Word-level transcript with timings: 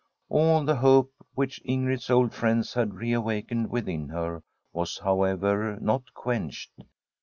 All 0.29 0.63
the 0.65 0.77
hope 0.77 1.13
which 1.35 1.61
Ingrid's 1.63 2.09
old 2.09 2.33
friends 2.33 2.73
had 2.73 2.95
re 2.95 3.13
awakened 3.13 3.69
within 3.69 4.07
her 4.09 4.41
was, 4.73 4.97
however, 4.97 5.77
not 5.79 6.11
quenched. 6.15 6.71